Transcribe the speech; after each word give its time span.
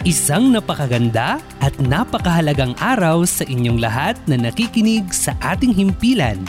Isang 0.00 0.48
napakaganda 0.48 1.44
at 1.60 1.76
napakahalagang 1.76 2.72
araw 2.80 3.28
sa 3.28 3.44
inyong 3.44 3.84
lahat 3.84 4.16
na 4.24 4.40
nakikinig 4.40 5.12
sa 5.12 5.36
ating 5.44 5.76
himpilan. 5.76 6.40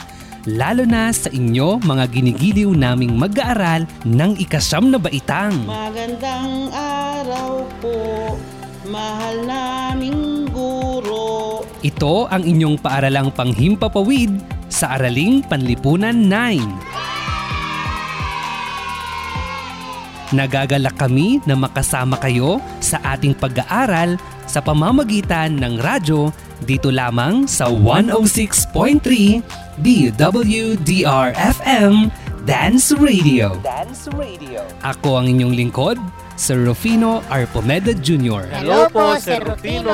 Lalo 0.48 0.88
na 0.88 1.12
sa 1.12 1.28
inyo 1.28 1.84
mga 1.84 2.16
ginigiliw 2.16 2.72
naming 2.72 3.20
mag-aaral 3.20 3.84
ng 4.08 4.40
ikasyam 4.40 4.88
na 4.88 4.96
baitang. 4.96 5.68
Magandang 5.68 6.72
araw 6.72 7.68
po, 7.84 8.40
mahal 8.88 9.44
naming 9.44 10.48
guro. 10.56 11.68
Ito 11.84 12.32
ang 12.32 12.48
inyong 12.48 12.80
paaralang 12.80 13.36
panghimpapawid 13.36 14.32
sa 14.72 14.96
Araling 14.96 15.44
Panlipunan 15.44 16.16
9. 16.16 17.01
Nagagalak 20.32 20.96
kami 20.96 21.44
na 21.44 21.60
makasama 21.60 22.16
kayo 22.16 22.64
sa 22.80 23.04
ating 23.04 23.36
pag-aaral 23.36 24.16
sa 24.48 24.64
pamamagitan 24.64 25.60
ng 25.60 25.76
radyo 25.80 26.32
dito 26.64 26.88
lamang 26.88 27.44
sa 27.52 27.68
106.3 27.68 29.44
DWDR-FM 29.82 31.14
Dance 32.42 32.90
Radio. 32.98 33.54
Dance 33.62 34.10
Radio. 34.18 34.66
Ako 34.82 35.22
ang 35.22 35.30
inyong 35.30 35.54
lingkod, 35.54 36.02
Sir 36.34 36.58
Rufino 36.66 37.22
Arpomeda 37.30 37.94
Jr. 37.94 38.50
Hello 38.50 38.90
po, 38.90 39.14
Sir 39.22 39.46
Rufino. 39.46 39.94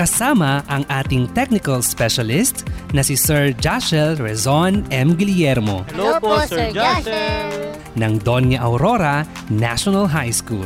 Kasama 0.00 0.64
ang 0.72 0.88
ating 0.88 1.28
technical 1.36 1.84
specialist 1.84 2.64
na 2.96 3.04
si 3.04 3.12
Sir 3.12 3.52
Joshel 3.60 4.16
Rezon 4.16 4.88
M. 4.88 5.12
Guillermo 5.20 5.84
Hello 5.92 6.16
po, 6.16 6.40
Sir 6.48 6.72
Joshel. 6.72 7.76
ng 8.00 8.14
Doña 8.24 8.64
Aurora 8.64 9.28
National 9.52 10.08
High 10.08 10.32
School. 10.32 10.64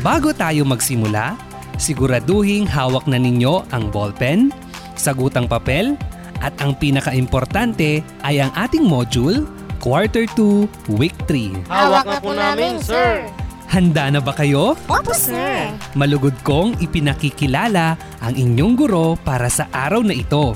Bago 0.00 0.32
tayo 0.32 0.64
magsimula, 0.64 1.36
siguraduhing 1.76 2.64
hawak 2.64 3.04
na 3.04 3.20
ninyo 3.20 3.68
ang 3.68 3.92
ballpen, 3.92 4.56
sagutang 4.96 5.44
papel, 5.44 6.00
at 6.40 6.56
ang 6.64 6.74
pinakaimportante 6.80 8.00
ay 8.24 8.40
ang 8.40 8.50
ating 8.56 8.82
module, 8.82 9.44
Quarter 9.82 10.30
2, 10.38 10.94
Week 10.94 11.10
3. 11.26 11.66
Hawak 11.66 12.06
na 12.06 12.22
po 12.22 12.30
namin, 12.30 12.78
sir. 12.78 13.26
Handa 13.66 14.14
na 14.14 14.22
ba 14.22 14.30
kayo? 14.30 14.78
Opo, 14.86 15.10
sir. 15.10 15.74
Malugod 15.98 16.38
kong 16.46 16.78
ipinakikilala 16.78 17.98
ang 18.22 18.34
inyong 18.38 18.78
guro 18.78 19.18
para 19.26 19.50
sa 19.50 19.66
araw 19.74 20.06
na 20.06 20.14
ito. 20.14 20.54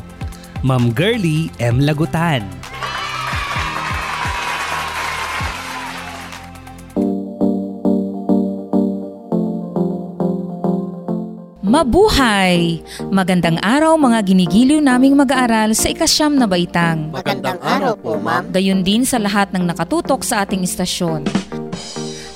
Ma'am 0.63 0.95
Girlie 0.95 1.51
M. 1.59 1.83
Lagutan. 1.83 2.47
Mabuhay! 11.77 12.81
Magandang 13.13 13.61
araw 13.61 14.01
mga 14.01 14.25
ginigiliw 14.25 14.81
naming 14.81 15.13
mag-aaral 15.13 15.77
sa 15.77 15.93
ikasyam 15.93 16.33
na 16.33 16.49
baitang. 16.49 17.13
Magandang 17.13 17.61
araw 17.61 17.93
po, 18.01 18.17
ma'am. 18.17 18.49
Gayon 18.49 18.81
din 18.81 19.05
sa 19.05 19.21
lahat 19.21 19.53
ng 19.53 19.61
nakatutok 19.61 20.25
sa 20.25 20.41
ating 20.49 20.65
istasyon. 20.65 21.29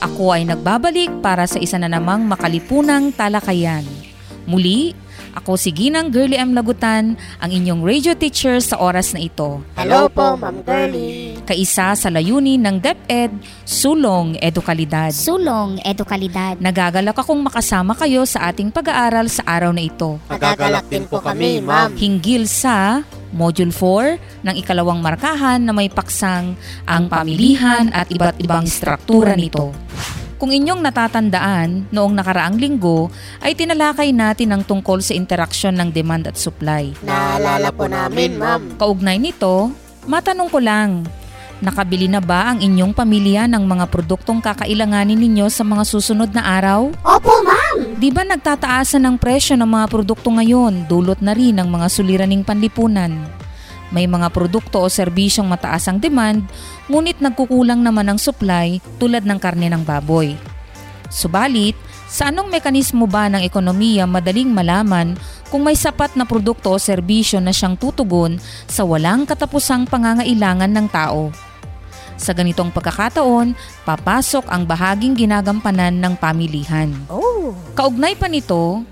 Ako 0.05 0.37
ay 0.37 0.45
nagbabalik 0.45 1.09
para 1.25 1.49
sa 1.49 1.57
isa 1.57 1.81
na 1.81 1.89
namang 1.89 2.29
makalipunang 2.29 3.17
talakayan. 3.17 3.81
Muli, 4.45 4.93
ako 5.35 5.55
si 5.55 5.71
Ginang 5.71 6.11
Girlie 6.11 6.39
M. 6.39 6.53
Lagutan, 6.53 7.15
ang 7.39 7.51
inyong 7.51 7.83
radio 7.83 8.13
teacher 8.15 8.59
sa 8.59 8.79
oras 8.79 9.15
na 9.15 9.23
ito. 9.23 9.63
Hello 9.79 10.11
po, 10.11 10.35
Ma'am 10.37 10.63
Girlie. 10.63 11.39
Kaisa 11.47 11.95
sa 11.99 12.09
layunin 12.11 12.63
ng 12.63 12.79
DepEd, 12.79 13.31
Sulong 13.67 14.39
Edukalidad. 14.39 15.11
Sulong 15.11 15.83
edukalidad 15.83 16.61
Nagagalak 16.61 17.17
akong 17.17 17.41
makasama 17.41 17.97
kayo 17.97 18.23
sa 18.29 18.53
ating 18.53 18.71
pag-aaral 18.71 19.27
sa 19.27 19.43
araw 19.49 19.75
na 19.75 19.83
ito. 19.83 20.21
Nagagalak 20.31 20.87
din 20.87 21.09
po 21.09 21.19
kami, 21.19 21.59
ma'am. 21.65 21.97
Hinggil 21.97 22.45
sa 22.47 23.03
Module 23.31 23.71
4 23.71 24.43
ng 24.43 24.55
ikalawang 24.59 24.99
markahan 24.99 25.63
na 25.63 25.71
may 25.71 25.87
paksang 25.87 26.59
ang 26.85 27.07
pamilihan 27.07 27.89
at 27.95 28.11
iba't 28.11 28.43
ibang 28.43 28.67
struktura 28.67 29.39
nito. 29.39 29.71
Kung 30.41 30.57
inyong 30.57 30.81
natatandaan, 30.81 31.93
noong 31.93 32.17
nakaraang 32.17 32.57
linggo 32.57 33.13
ay 33.45 33.53
tinalakay 33.53 34.09
natin 34.09 34.57
ang 34.57 34.65
tungkol 34.65 35.05
sa 35.05 35.13
interaksyon 35.13 35.77
ng 35.77 35.93
demand 35.93 36.33
at 36.33 36.41
supply. 36.41 36.97
Naalala 37.05 37.69
po 37.69 37.85
namin, 37.85 38.41
ma'am. 38.41 38.81
Kaugnay 38.81 39.21
nito, 39.21 39.69
matanong 40.09 40.49
ko 40.49 40.57
lang, 40.57 41.05
nakabili 41.61 42.09
na 42.09 42.25
ba 42.25 42.57
ang 42.57 42.65
inyong 42.65 42.97
pamilya 42.97 43.45
ng 43.53 43.69
mga 43.69 43.85
produktong 43.93 44.41
kakailanganin 44.41 45.21
ninyo 45.21 45.53
sa 45.53 45.61
mga 45.61 45.85
susunod 45.85 46.33
na 46.33 46.57
araw? 46.57 46.89
Opo, 47.05 47.45
ma'am. 47.45 48.01
Di 48.01 48.09
ba 48.09 48.25
nagtataasan 48.25 49.05
ng 49.05 49.17
presyo 49.21 49.61
ng 49.61 49.69
mga 49.69 49.93
produkto 49.93 50.33
ngayon, 50.33 50.89
dulot 50.89 51.21
na 51.21 51.37
rin 51.37 51.61
ng 51.61 51.69
mga 51.69 51.87
suliraning 51.93 52.49
panlipunan? 52.49 53.13
May 53.91 54.07
mga 54.07 54.31
produkto 54.31 54.79
o 54.79 54.87
serbisyong 54.87 55.51
mataas 55.51 55.91
ang 55.91 55.99
demand, 55.99 56.47
ngunit 56.87 57.19
nagkukulang 57.19 57.83
naman 57.83 58.07
ang 58.07 58.19
supply 58.23 58.79
tulad 59.03 59.27
ng 59.27 59.39
karne 59.43 59.67
ng 59.67 59.83
baboy. 59.83 60.39
Subalit, 61.11 61.75
sa 62.11 62.31
anong 62.31 62.51
mekanismo 62.51 63.07
ba 63.07 63.31
ng 63.31 63.43
ekonomiya 63.47 64.07
madaling 64.07 64.51
malaman 64.51 65.15
kung 65.51 65.63
may 65.63 65.79
sapat 65.79 66.15
na 66.19 66.27
produkto 66.27 66.75
o 66.75 66.79
serbisyo 66.79 67.39
na 67.39 67.55
siyang 67.55 67.79
tutugon 67.79 68.39
sa 68.67 68.83
walang 68.83 69.27
katapusang 69.27 69.87
pangangailangan 69.87 70.71
ng 70.71 70.87
tao? 70.91 71.31
Sa 72.21 72.35
ganitong 72.35 72.71
pagkakataon, 72.71 73.55
papasok 73.87 74.47
ang 74.51 74.67
bahaging 74.67 75.17
ginagampanan 75.19 75.99
ng 75.99 76.15
pamilihan. 76.19 76.91
Oh. 77.09 77.57
Kaugnay 77.79 78.15
pa 78.15 78.29
nito, 78.29 78.83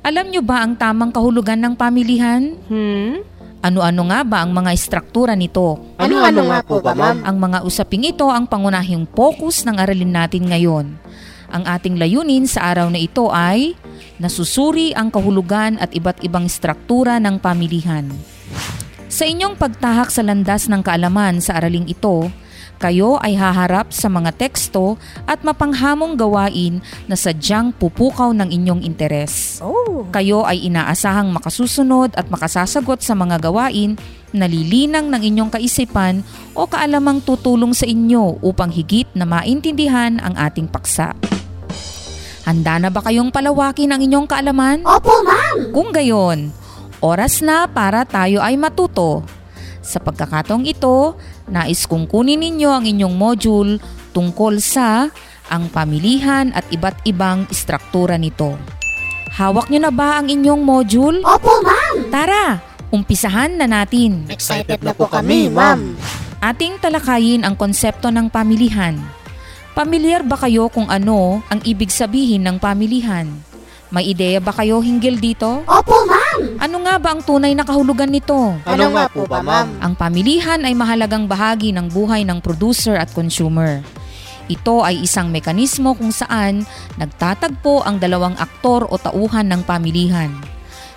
alam 0.00 0.26
nyo 0.32 0.40
ba 0.40 0.64
ang 0.64 0.78
tamang 0.78 1.12
kahulugan 1.12 1.60
ng 1.60 1.74
pamilihan? 1.76 2.56
Hmm? 2.66 3.20
Ano-ano 3.60 4.08
nga 4.08 4.24
ba 4.24 4.40
ang 4.40 4.56
mga 4.56 4.72
istruktura 4.72 5.36
nito? 5.36 5.76
Ano-ano 6.00 6.48
nga 6.48 6.64
po 6.64 6.80
ba, 6.80 6.96
ma'am? 6.96 7.20
Ang 7.28 7.36
mga 7.36 7.58
usaping 7.68 8.08
ito 8.08 8.24
ang 8.32 8.48
pangunahing 8.48 9.04
focus 9.12 9.68
ng 9.68 9.76
aralin 9.76 10.16
natin 10.16 10.48
ngayon. 10.48 10.96
Ang 11.52 11.64
ating 11.68 12.00
layunin 12.00 12.48
sa 12.48 12.72
araw 12.72 12.88
na 12.88 12.96
ito 12.96 13.28
ay 13.28 13.76
nasusuri 14.16 14.96
ang 14.96 15.12
kahulugan 15.12 15.76
at 15.76 15.92
iba't 15.92 16.24
ibang 16.24 16.48
struktura 16.48 17.20
ng 17.20 17.36
pamilihan. 17.36 18.08
Sa 19.12 19.28
inyong 19.28 19.60
pagtahak 19.60 20.08
sa 20.08 20.24
landas 20.24 20.64
ng 20.64 20.80
kaalaman 20.80 21.44
sa 21.44 21.60
araling 21.60 21.84
ito, 21.84 22.32
kayo 22.80 23.20
ay 23.20 23.36
haharap 23.36 23.92
sa 23.92 24.08
mga 24.08 24.32
teksto 24.40 24.96
at 25.28 25.44
mapanghamong 25.44 26.16
gawain 26.16 26.80
na 27.04 27.14
sadyang 27.14 27.76
pupukaw 27.76 28.32
ng 28.32 28.48
inyong 28.48 28.80
interes. 28.80 29.60
Oh. 29.60 30.08
Kayo 30.08 30.48
ay 30.48 30.64
inaasahang 30.64 31.28
makasusunod 31.28 32.16
at 32.16 32.32
makasasagot 32.32 33.04
sa 33.04 33.12
mga 33.12 33.36
gawain 33.44 34.00
na 34.32 34.48
lilinang 34.48 35.12
ng 35.12 35.20
inyong 35.20 35.50
kaisipan 35.52 36.24
o 36.56 36.64
kaalamang 36.64 37.20
tutulong 37.20 37.76
sa 37.76 37.84
inyo 37.84 38.40
upang 38.40 38.72
higit 38.72 39.06
na 39.12 39.28
maintindihan 39.28 40.16
ang 40.24 40.32
ating 40.40 40.64
paksa. 40.64 41.12
Handa 42.48 42.80
na 42.80 42.88
ba 42.88 43.04
kayong 43.04 43.28
palawakin 43.28 43.92
ang 43.92 44.00
inyong 44.00 44.24
kaalaman? 44.24 44.80
Opo, 44.88 45.20
ma'am. 45.20 45.70
Kung 45.76 45.92
gayon, 45.92 46.56
Oras 47.00 47.40
na 47.40 47.64
para 47.64 48.04
tayo 48.04 48.44
ay 48.44 48.60
matuto. 48.60 49.24
Sa 49.80 49.96
pagkakataong 50.04 50.68
ito, 50.68 51.16
nais 51.50 51.84
kong 51.84 52.06
kunin 52.06 52.38
ninyo 52.38 52.70
ang 52.70 52.84
inyong 52.86 53.14
module 53.14 53.82
tungkol 54.14 54.62
sa 54.62 55.10
ang 55.50 55.66
pamilihan 55.68 56.54
at 56.54 56.62
iba't 56.70 57.02
ibang 57.04 57.44
istruktura 57.50 58.14
nito. 58.14 58.54
Hawak 59.34 59.70
nyo 59.70 59.80
na 59.82 59.92
ba 59.94 60.22
ang 60.22 60.30
inyong 60.30 60.62
module? 60.62 61.22
Opo, 61.22 61.62
ma'am. 61.62 62.10
Tara, 62.10 62.62
umpisahan 62.90 63.58
na 63.58 63.66
natin. 63.66 64.26
Excited 64.30 64.82
na 64.82 64.94
po 64.94 65.06
kami, 65.06 65.50
ma'am. 65.50 65.94
Ating 66.42 66.78
talakayin 66.82 67.46
ang 67.46 67.54
konsepto 67.54 68.10
ng 68.10 68.30
pamilihan. 68.30 68.98
Pamilyar 69.70 70.26
ba 70.26 70.34
kayo 70.34 70.66
kung 70.66 70.90
ano 70.90 71.46
ang 71.46 71.62
ibig 71.62 71.94
sabihin 71.94 72.42
ng 72.42 72.58
pamilihan? 72.58 73.30
May 73.90 74.14
ideya 74.14 74.38
ba 74.42 74.54
kayo 74.54 74.82
hinggil 74.82 75.18
dito? 75.18 75.62
Opo. 75.66 75.79
Ano 76.60 76.84
nga 76.84 77.00
ba 77.00 77.16
ang 77.16 77.24
tunay 77.24 77.56
na 77.56 77.64
kahulugan 77.64 78.12
nito? 78.12 78.36
Ano 78.68 78.86
nga 78.92 79.08
po 79.08 79.24
ba, 79.24 79.40
ma'am? 79.40 79.80
Ang 79.80 79.96
pamilihan 79.96 80.60
ay 80.60 80.76
mahalagang 80.76 81.24
bahagi 81.24 81.72
ng 81.72 81.88
buhay 81.88 82.20
ng 82.28 82.44
producer 82.44 83.00
at 83.00 83.08
consumer. 83.16 83.80
Ito 84.44 84.84
ay 84.84 85.00
isang 85.08 85.32
mekanismo 85.32 85.96
kung 85.96 86.12
saan 86.12 86.68
nagtatagpo 87.00 87.80
ang 87.80 87.96
dalawang 87.96 88.36
aktor 88.36 88.84
o 88.92 89.00
tauhan 89.00 89.48
ng 89.48 89.64
pamilihan. 89.64 90.28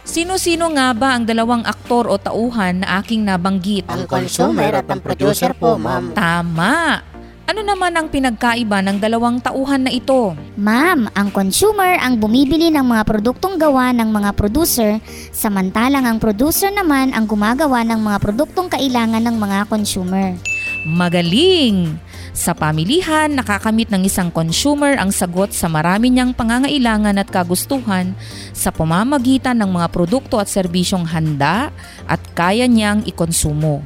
Sino-sino 0.03 0.67
nga 0.75 0.91
ba 0.91 1.15
ang 1.15 1.23
dalawang 1.23 1.63
aktor 1.63 2.11
o 2.11 2.19
tauhan 2.19 2.83
na 2.83 2.99
aking 2.99 3.23
nabanggit? 3.23 3.87
Ang 3.87 4.03
consumer 4.03 4.83
at 4.83 4.87
ang 4.91 4.99
producer 4.99 5.55
po, 5.55 5.79
ma'am. 5.79 6.11
Tama! 6.11 7.12
Ano 7.43 7.59
naman 7.59 7.91
ang 7.91 8.07
pinagkaiba 8.07 8.79
ng 8.79 9.03
dalawang 9.03 9.35
tauhan 9.43 9.83
na 9.83 9.91
ito? 9.91 10.31
Ma'am, 10.55 11.11
ang 11.11 11.27
consumer 11.27 11.99
ang 11.99 12.15
bumibili 12.15 12.71
ng 12.71 12.87
mga 12.87 13.03
produktong 13.03 13.59
gawa 13.59 13.91
ng 13.91 14.07
mga 14.15 14.31
producer, 14.31 15.03
samantalang 15.35 16.07
ang 16.07 16.23
producer 16.23 16.71
naman 16.71 17.11
ang 17.11 17.27
gumagawa 17.27 17.83
ng 17.83 17.99
mga 17.99 18.17
produktong 18.23 18.71
kailangan 18.71 19.27
ng 19.27 19.35
mga 19.35 19.67
consumer. 19.67 20.39
Magaling! 20.87 21.99
Sa 22.31 22.55
pamilihan, 22.55 23.27
nakakamit 23.35 23.91
ng 23.91 24.07
isang 24.07 24.31
consumer 24.31 24.95
ang 24.95 25.11
sagot 25.11 25.51
sa 25.51 25.67
marami 25.67 26.15
niyang 26.15 26.31
pangangailangan 26.31 27.19
at 27.19 27.27
kagustuhan 27.27 28.15
sa 28.55 28.71
pamamagitan 28.71 29.59
ng 29.59 29.67
mga 29.67 29.91
produkto 29.91 30.39
at 30.39 30.47
serbisyong 30.47 31.11
handa 31.11 31.75
at 32.07 32.23
kaya 32.31 32.71
niyang 32.71 33.03
ikonsumo. 33.03 33.83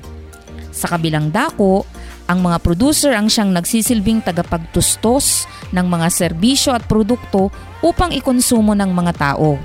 Sa 0.78 0.86
kabilang 0.94 1.34
dako, 1.34 1.90
ang 2.28 2.44
mga 2.44 2.60
producer 2.60 3.16
ang 3.16 3.32
siyang 3.32 3.56
nagsisilbing 3.56 4.20
tagapagtustos 4.20 5.48
ng 5.72 5.88
mga 5.88 6.08
serbisyo 6.12 6.76
at 6.76 6.84
produkto 6.86 7.50
upang 7.80 8.12
ikonsumo 8.12 8.76
ng 8.76 8.92
mga 8.92 9.14
tao. 9.16 9.56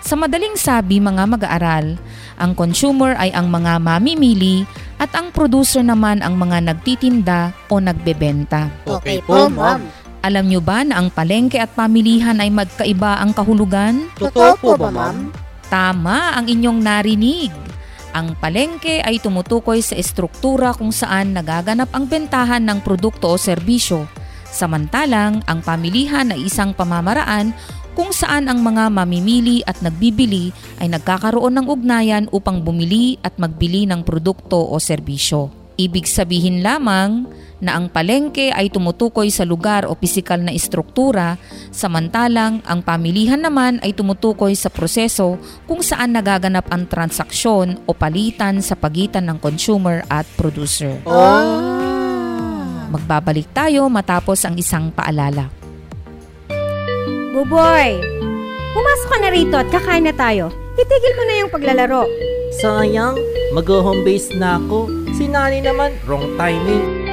Sa 0.00 0.16
madaling 0.16 0.56
sabi 0.56 0.96
mga 0.96 1.28
mag-aaral, 1.28 2.00
ang 2.40 2.56
consumer 2.56 3.12
ay 3.20 3.36
ang 3.36 3.52
mga 3.52 3.76
mamimili 3.76 4.64
at 4.96 5.12
ang 5.12 5.28
producer 5.28 5.84
naman 5.84 6.24
ang 6.24 6.40
mga 6.40 6.72
nagtitinda 6.72 7.52
o 7.68 7.76
nagbebenta. 7.76 8.72
Okay 8.88 9.20
po, 9.20 9.52
ma'am. 9.52 9.84
Alam 10.20 10.52
nyo 10.52 10.60
ba 10.60 10.84
na 10.84 11.00
ang 11.00 11.08
palengke 11.12 11.60
at 11.60 11.72
pamilihan 11.72 12.36
ay 12.40 12.48
magkaiba 12.48 13.20
ang 13.20 13.32
kahulugan? 13.36 14.08
Totoo 14.16 14.52
po 14.56 14.70
ba, 14.76 14.88
ma'am? 14.88 15.32
Tama 15.68 16.36
ang 16.36 16.48
inyong 16.48 16.80
narinig. 16.80 17.69
Ang 18.10 18.34
palengke 18.34 18.98
ay 19.06 19.22
tumutukoy 19.22 19.78
sa 19.78 19.94
estruktura 19.94 20.74
kung 20.74 20.90
saan 20.90 21.30
nagaganap 21.30 21.94
ang 21.94 22.10
bentahan 22.10 22.66
ng 22.66 22.82
produkto 22.82 23.30
o 23.30 23.38
serbisyo. 23.38 24.10
Samantalang 24.50 25.46
ang 25.46 25.62
pamilihan 25.62 26.34
ay 26.34 26.50
isang 26.50 26.74
pamamaraan 26.74 27.54
kung 27.94 28.10
saan 28.10 28.50
ang 28.50 28.66
mga 28.66 28.90
mamimili 28.90 29.62
at 29.62 29.78
nagbibili 29.78 30.50
ay 30.82 30.90
nagkakaroon 30.90 31.54
ng 31.54 31.66
ugnayan 31.70 32.24
upang 32.34 32.66
bumili 32.66 33.14
at 33.22 33.38
magbili 33.38 33.86
ng 33.86 34.02
produkto 34.02 34.58
o 34.58 34.74
serbisyo. 34.82 35.59
Ibig 35.80 36.04
sabihin 36.04 36.60
lamang 36.60 37.24
na 37.64 37.80
ang 37.80 37.88
palengke 37.88 38.52
ay 38.52 38.68
tumutukoy 38.68 39.32
sa 39.32 39.48
lugar 39.48 39.88
o 39.88 39.96
pisikal 39.96 40.36
na 40.36 40.52
istruktura, 40.52 41.40
samantalang 41.72 42.60
ang 42.68 42.84
pamilihan 42.84 43.40
naman 43.40 43.80
ay 43.80 43.96
tumutukoy 43.96 44.52
sa 44.52 44.68
proseso 44.68 45.40
kung 45.64 45.80
saan 45.80 46.12
nagaganap 46.12 46.68
ang 46.68 46.84
transaksyon 46.84 47.80
o 47.88 47.96
palitan 47.96 48.60
sa 48.60 48.76
pagitan 48.76 49.24
ng 49.32 49.40
consumer 49.40 50.04
at 50.12 50.28
producer. 50.36 51.00
Oh. 51.08 51.48
Magbabalik 52.92 53.48
tayo 53.56 53.88
matapos 53.88 54.44
ang 54.44 54.60
isang 54.60 54.92
paalala. 54.92 55.48
Buboy! 57.32 57.96
Pumasok 58.76 59.08
ka 59.08 59.16
na 59.16 59.30
rito 59.32 59.56
at 59.56 59.68
kakain 59.72 60.04
na 60.04 60.12
tayo. 60.12 60.52
Itigil 60.76 61.14
mo 61.16 61.22
na 61.24 61.34
yung 61.40 61.50
paglalaro. 61.50 62.04
Sayang, 62.60 63.16
mag-home 63.56 64.04
base 64.04 64.28
na 64.36 64.60
ako. 64.60 65.09
Si 65.20 65.28
Nani 65.28 65.60
naman, 65.60 65.92
wrong 66.08 66.32
timing. 66.40 67.04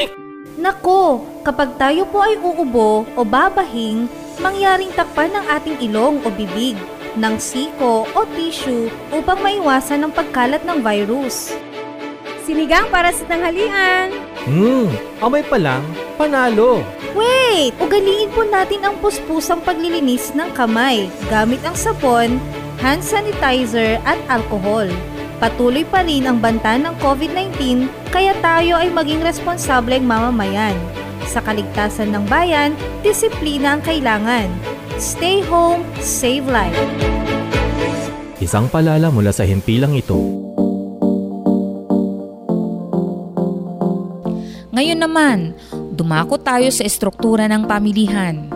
Nako, 0.64 1.28
kapag 1.44 1.76
tayo 1.76 2.08
po 2.08 2.24
ay 2.24 2.40
uubo 2.40 3.04
o 3.04 3.20
babahing, 3.20 4.08
mangyaring 4.40 4.88
takpan 4.96 5.28
ng 5.28 5.44
ating 5.44 5.76
ilong 5.84 6.24
o 6.24 6.32
bibig 6.32 6.72
ng 7.20 7.36
siko 7.36 8.08
o 8.08 8.20
tissue 8.32 8.88
upang 9.12 9.44
maiwasan 9.44 10.08
ang 10.08 10.12
pagkalat 10.16 10.64
ng 10.64 10.80
virus. 10.80 11.52
Sinigang 12.48 12.88
para 12.88 13.12
sa 13.12 13.28
tanghalian! 13.28 14.08
Hmm, 14.48 14.88
amay 15.20 15.44
pa 15.44 15.60
lang, 15.60 15.84
panalo. 16.16 16.80
Wait! 17.12 17.76
Ugaliin 17.76 18.32
po 18.32 18.40
natin 18.48 18.88
ang 18.88 18.96
puspusang 19.04 19.60
paglilinis 19.60 20.32
ng 20.32 20.48
kamay 20.56 21.12
gamit 21.28 21.60
ang 21.60 21.76
sapon, 21.76 22.40
hand 22.80 23.04
sanitizer 23.04 24.00
at 24.08 24.16
alcohol. 24.32 24.88
Patuloy 25.42 25.82
pa 25.82 26.06
rin 26.06 26.30
ang 26.30 26.38
banta 26.38 26.78
ng 26.78 26.94
COVID-19 27.02 27.86
kaya 28.14 28.32
tayo 28.38 28.78
ay 28.78 28.88
maging 28.90 29.20
responsableng 29.20 30.06
mamamayan. 30.06 30.78
Sa 31.26 31.42
kaligtasan 31.42 32.14
ng 32.14 32.24
bayan, 32.30 32.78
disiplina 33.02 33.74
ang 33.74 33.82
kailangan. 33.82 34.46
Stay 35.00 35.42
home, 35.42 35.82
save 35.98 36.46
life. 36.46 36.78
Isang 38.38 38.70
palala 38.70 39.10
mula 39.10 39.34
sa 39.34 39.42
himpilang 39.42 39.98
ito. 39.98 40.20
Ngayon 44.74 45.00
naman, 45.00 45.38
dumako 45.94 46.38
tayo 46.38 46.66
sa 46.70 46.82
estruktura 46.82 47.46
ng 47.46 47.66
pamilihan. 47.66 48.46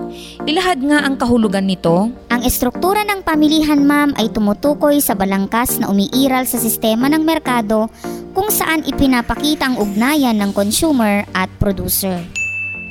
Ilahad 0.47 0.83
nga 0.83 1.07
ang 1.07 1.15
kahulugan 1.15 1.67
nito. 1.67 2.11
Ang 2.39 2.47
estruktura 2.47 3.03
ng 3.03 3.27
pamilihan, 3.27 3.83
ma'am, 3.83 4.15
ay 4.15 4.31
tumutukoy 4.31 5.03
sa 5.03 5.19
balangkas 5.19 5.83
na 5.83 5.91
umiiral 5.91 6.47
sa 6.47 6.55
sistema 6.55 7.11
ng 7.11 7.27
merkado 7.27 7.91
kung 8.31 8.47
saan 8.47 8.87
ipinapakita 8.87 9.67
ang 9.67 9.75
ugnayan 9.75 10.39
ng 10.39 10.55
consumer 10.55 11.27
at 11.35 11.51
producer. 11.59 12.23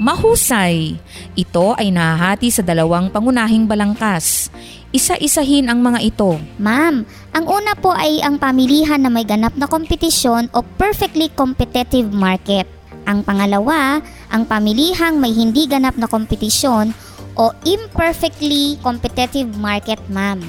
Mahusay! 0.04 1.00
Ito 1.40 1.80
ay 1.80 1.96
nahahati 1.96 2.52
sa 2.52 2.60
dalawang 2.60 3.08
pangunahing 3.08 3.72
balangkas. 3.72 4.52
Isa-isahin 4.92 5.72
ang 5.72 5.80
mga 5.80 6.04
ito. 6.04 6.36
Ma'am, 6.60 7.08
ang 7.32 7.46
una 7.48 7.72
po 7.80 7.96
ay 7.96 8.20
ang 8.20 8.36
pamilihan 8.44 9.00
na 9.00 9.08
may 9.08 9.24
ganap 9.24 9.56
na 9.56 9.72
kompetisyon 9.72 10.52
o 10.52 10.60
perfectly 10.76 11.32
competitive 11.32 12.12
market. 12.12 12.68
Ang 13.08 13.24
pangalawa, 13.24 14.04
ang 14.28 14.44
pamilihang 14.44 15.24
may 15.24 15.32
hindi 15.32 15.72
ganap 15.72 15.96
na 15.96 16.12
kompetisyon 16.12 16.92
o 17.38 17.54
imperfectly 17.64 18.82
competitive 18.82 19.54
market, 19.56 20.02
ma'am. 20.10 20.42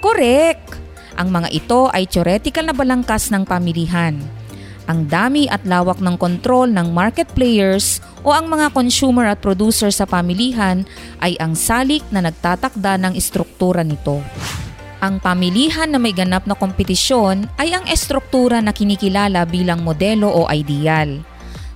Correct! 0.00 0.80
Ang 1.16 1.32
mga 1.32 1.48
ito 1.52 1.88
ay 1.92 2.04
theoretical 2.08 2.68
na 2.68 2.76
balangkas 2.76 3.32
ng 3.32 3.48
pamilihan. 3.48 4.20
Ang 4.86 5.10
dami 5.10 5.50
at 5.50 5.66
lawak 5.66 5.98
ng 5.98 6.14
kontrol 6.14 6.70
ng 6.70 6.94
market 6.94 7.26
players 7.34 7.98
o 8.22 8.30
ang 8.30 8.46
mga 8.46 8.70
consumer 8.70 9.26
at 9.26 9.42
producer 9.42 9.90
sa 9.90 10.06
pamilihan 10.06 10.86
ay 11.18 11.34
ang 11.42 11.58
salik 11.58 12.06
na 12.14 12.22
nagtatakda 12.22 12.94
ng 13.00 13.12
istruktura 13.18 13.82
nito. 13.82 14.22
Ang 15.02 15.20
pamilihan 15.20 15.90
na 15.90 15.98
may 15.98 16.14
ganap 16.14 16.46
na 16.48 16.54
kompetisyon 16.54 17.50
ay 17.60 17.74
ang 17.74 17.84
estruktura 17.90 18.62
na 18.62 18.72
kinikilala 18.72 19.44
bilang 19.44 19.82
modelo 19.82 20.30
o 20.30 20.46
ideal. 20.48 21.20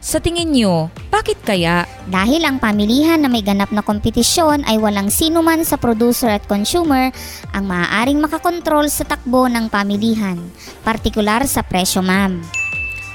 Sa 0.00 0.16
tingin 0.16 0.56
nyo, 0.56 0.88
bakit 1.12 1.36
kaya? 1.44 1.84
Dahil 2.08 2.40
ang 2.48 2.56
pamilihan 2.56 3.20
na 3.20 3.28
may 3.28 3.44
ganap 3.44 3.68
na 3.68 3.84
kompetisyon 3.84 4.64
ay 4.64 4.80
walang 4.80 5.12
sino 5.12 5.44
man 5.44 5.60
sa 5.60 5.76
producer 5.76 6.32
at 6.32 6.48
consumer 6.48 7.12
ang 7.52 7.68
maaaring 7.68 8.16
makakontrol 8.16 8.88
sa 8.88 9.04
takbo 9.04 9.44
ng 9.44 9.68
pamilihan, 9.68 10.40
partikular 10.80 11.44
sa 11.44 11.60
presyo, 11.60 12.00
ma'am. 12.00 12.40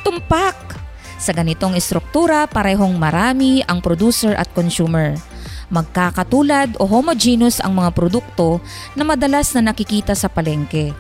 Tumpak! 0.06 0.78
Sa 1.18 1.34
ganitong 1.34 1.74
estruktura, 1.74 2.46
parehong 2.46 2.94
marami 3.02 3.66
ang 3.66 3.82
producer 3.82 4.38
at 4.38 4.46
consumer. 4.54 5.18
Magkakatulad 5.74 6.78
o 6.78 6.86
homogeneous 6.86 7.58
ang 7.66 7.82
mga 7.82 7.98
produkto 7.98 8.62
na 8.94 9.02
madalas 9.02 9.50
na 9.58 9.74
nakikita 9.74 10.14
sa 10.14 10.30
palengke. 10.30 10.94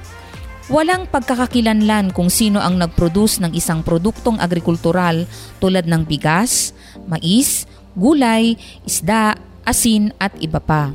Walang 0.66 1.06
pagkakakilanlan 1.14 2.10
kung 2.10 2.34
sino 2.34 2.58
ang 2.58 2.82
nag-produce 2.82 3.38
ng 3.38 3.54
isang 3.54 3.86
produktong 3.86 4.42
agrikultural 4.42 5.30
tulad 5.62 5.86
ng 5.86 6.02
bigas, 6.10 6.74
mais, 7.06 7.70
gulay, 7.94 8.58
isda, 8.82 9.38
asin 9.62 10.10
at 10.18 10.34
iba 10.42 10.58
pa. 10.58 10.90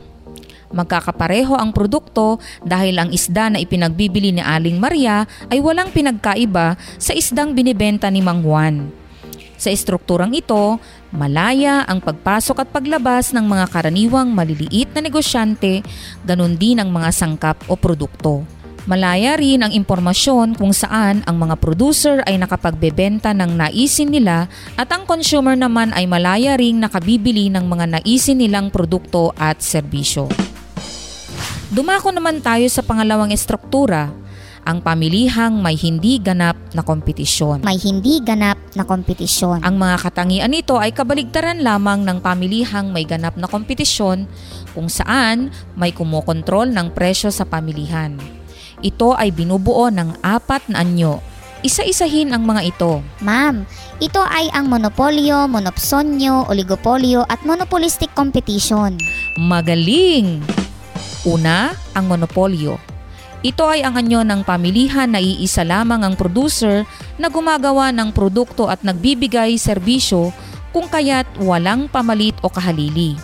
Magkakapareho 0.74 1.54
ang 1.54 1.70
produkto 1.70 2.42
dahil 2.66 2.98
ang 2.98 3.14
isda 3.14 3.46
na 3.46 3.62
ipinagbibili 3.62 4.34
ni 4.34 4.42
Aling 4.42 4.82
Maria 4.82 5.30
ay 5.46 5.62
walang 5.62 5.94
pinagkaiba 5.94 6.74
sa 6.98 7.14
isdang 7.14 7.54
binibenta 7.54 8.10
ni 8.10 8.18
Mang 8.18 8.42
Juan. 8.42 8.90
Sa 9.54 9.70
estrukturang 9.70 10.34
ito, 10.34 10.82
malaya 11.14 11.86
ang 11.86 12.02
pagpasok 12.02 12.66
at 12.66 12.68
paglabas 12.74 13.30
ng 13.30 13.46
mga 13.46 13.70
karaniwang 13.70 14.34
maliliit 14.34 14.90
na 14.98 15.06
negosyante, 15.06 15.86
ganun 16.26 16.58
din 16.58 16.82
ang 16.82 16.90
mga 16.90 17.14
sangkap 17.14 17.54
o 17.70 17.78
produkto. 17.78 18.42
Malaya 18.88 19.36
rin 19.36 19.60
ang 19.60 19.72
impormasyon 19.76 20.56
kung 20.56 20.72
saan 20.72 21.20
ang 21.28 21.36
mga 21.36 21.60
producer 21.60 22.24
ay 22.24 22.40
nakapagbebenta 22.40 23.36
ng 23.36 23.60
naisin 23.60 24.08
nila 24.08 24.48
at 24.80 24.88
ang 24.88 25.04
consumer 25.04 25.52
naman 25.52 25.92
ay 25.92 26.08
malaya 26.08 26.56
ring 26.56 26.80
nakabibili 26.80 27.52
ng 27.52 27.68
mga 27.68 28.00
naisin 28.00 28.40
nilang 28.40 28.72
produkto 28.72 29.36
at 29.36 29.60
serbisyo. 29.60 30.32
Dumako 31.70 32.10
naman 32.10 32.40
tayo 32.40 32.66
sa 32.72 32.80
pangalawang 32.80 33.30
estruktura, 33.30 34.10
ang 34.64 34.80
pamilihang 34.80 35.60
may 35.60 35.76
hindi 35.76 36.20
ganap 36.20 36.56
na 36.72 36.80
kompetisyon. 36.80 37.64
May 37.64 37.80
hindi 37.80 38.20
ganap 38.20 38.58
na 38.76 38.84
kompetisyon. 38.84 39.60
Ang 39.64 39.76
mga 39.76 39.96
katangian 40.08 40.52
nito 40.52 40.76
ay 40.76 40.92
kabaligtaran 40.92 41.64
lamang 41.64 42.04
ng 42.04 42.18
pamilihang 42.20 42.92
may 42.92 43.04
ganap 43.04 43.36
na 43.40 43.48
kompetisyon 43.48 44.28
kung 44.72 44.88
saan 44.88 45.52
may 45.76 45.92
kumokontrol 45.92 46.68
ng 46.68 46.92
presyo 46.92 47.32
sa 47.32 47.48
pamilihan. 47.48 48.39
Ito 48.80 49.12
ay 49.12 49.28
binubuo 49.32 49.92
ng 49.92 50.24
apat 50.24 50.72
na 50.72 50.80
anyo. 50.80 51.20
Isa-isahin 51.60 52.32
ang 52.32 52.48
mga 52.48 52.72
ito. 52.72 53.04
Ma'am, 53.20 53.68
ito 54.00 54.24
ay 54.24 54.48
ang 54.56 54.72
monopolyo, 54.72 55.44
monopsonyo, 55.44 56.48
oligopolyo 56.48 57.28
at 57.28 57.44
monopolistic 57.44 58.08
competition. 58.16 58.96
Magaling! 59.36 60.40
Una, 61.28 61.76
ang 61.92 62.08
monopolyo. 62.08 62.80
Ito 63.44 63.68
ay 63.68 63.84
ang 63.84 64.00
anyo 64.00 64.24
ng 64.24 64.40
pamilihan 64.44 65.12
na 65.12 65.20
iisa 65.20 65.64
lamang 65.64 66.00
ang 66.00 66.16
producer 66.16 66.88
na 67.20 67.28
gumagawa 67.28 67.92
ng 67.92 68.12
produkto 68.12 68.72
at 68.72 68.80
nagbibigay 68.80 69.60
serbisyo 69.60 70.32
kung 70.72 70.88
kaya't 70.88 71.28
walang 71.40 71.88
pamalit 71.92 72.36
o 72.40 72.48
kahalili. 72.48 73.16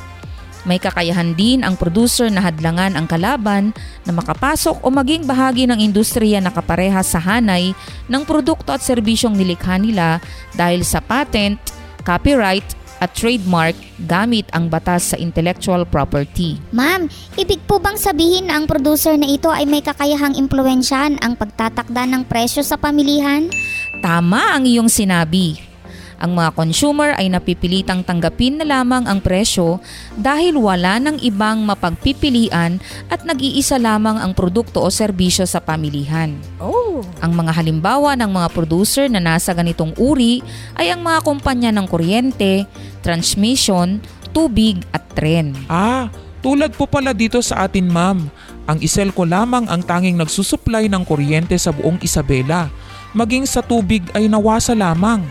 May 0.66 0.82
kakayahan 0.82 1.38
din 1.38 1.62
ang 1.62 1.78
producer 1.78 2.26
na 2.26 2.42
hadlangan 2.42 2.98
ang 2.98 3.06
kalaban 3.06 3.70
na 4.02 4.10
makapasok 4.10 4.82
o 4.82 4.90
maging 4.90 5.22
bahagi 5.22 5.70
ng 5.70 5.78
industriya 5.78 6.42
na 6.42 6.50
kaparehas 6.50 7.14
sa 7.14 7.22
hanay 7.22 7.70
ng 8.10 8.22
produkto 8.26 8.74
at 8.74 8.82
serbisyong 8.82 9.38
nilikha 9.38 9.78
nila 9.78 10.18
dahil 10.58 10.82
sa 10.82 10.98
patent, 10.98 11.62
copyright 12.02 12.66
at 12.98 13.12
trademark 13.12 13.76
gamit 14.08 14.48
ang 14.56 14.66
batas 14.66 15.14
sa 15.14 15.16
intellectual 15.20 15.84
property. 15.86 16.56
Ma'am, 16.72 17.06
ibig 17.36 17.60
po 17.68 17.76
bang 17.78 17.94
sabihin 17.94 18.48
na 18.48 18.58
ang 18.58 18.66
producer 18.66 19.14
na 19.14 19.28
ito 19.28 19.52
ay 19.52 19.68
may 19.68 19.84
kakayahang 19.84 20.34
impluensyahan 20.34 21.20
ang 21.20 21.36
pagtatakda 21.36 22.08
ng 22.08 22.22
presyo 22.26 22.64
sa 22.64 22.80
pamilihan? 22.80 23.52
Tama 24.00 24.56
ang 24.56 24.64
iyong 24.64 24.88
sinabi. 24.88 25.75
Ang 26.16 26.32
mga 26.32 26.56
consumer 26.56 27.12
ay 27.16 27.28
napipilitang 27.28 28.00
tanggapin 28.00 28.60
na 28.60 28.64
lamang 28.64 29.04
ang 29.04 29.20
presyo 29.20 29.84
dahil 30.16 30.56
wala 30.56 30.96
ng 30.96 31.20
ibang 31.20 31.60
mapagpipilian 31.68 32.80
at 33.12 33.20
nag-iisa 33.28 33.76
lamang 33.76 34.16
ang 34.16 34.32
produkto 34.32 34.80
o 34.80 34.88
serbisyo 34.88 35.44
sa 35.44 35.60
pamilihan. 35.60 36.32
Oh. 36.56 37.04
Ang 37.20 37.36
mga 37.36 37.52
halimbawa 37.52 38.16
ng 38.16 38.32
mga 38.32 38.48
producer 38.56 39.04
na 39.12 39.20
nasa 39.20 39.52
ganitong 39.52 39.92
uri 40.00 40.40
ay 40.80 40.88
ang 40.88 41.04
mga 41.04 41.20
kumpanya 41.20 41.70
ng 41.76 41.84
kuryente, 41.84 42.64
transmission, 43.04 44.00
tubig 44.32 44.80
at 44.96 45.04
tren. 45.12 45.52
Ah, 45.68 46.08
tulad 46.40 46.72
po 46.72 46.88
pala 46.88 47.12
dito 47.12 47.40
sa 47.44 47.68
atin 47.68 47.88
ma'am. 47.88 48.28
Ang 48.66 48.78
Iselco 48.82 49.22
lamang 49.22 49.68
ang 49.68 49.84
tanging 49.84 50.16
nagsusupply 50.16 50.88
ng 50.88 51.02
kuryente 51.04 51.54
sa 51.60 51.70
buong 51.70 52.00
Isabela. 52.02 52.72
Maging 53.16 53.48
sa 53.48 53.64
tubig 53.64 54.04
ay 54.12 54.28
nawasa 54.28 54.76
lamang. 54.76 55.24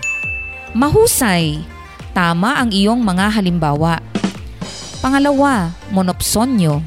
Mahusay. 0.75 1.63
Tama 2.12 2.60
ang 2.60 2.67
iyong 2.67 3.00
mga 3.00 3.32
halimbawa. 3.32 4.03
Pangalawa, 5.00 5.72
monopsonyo. 5.96 6.84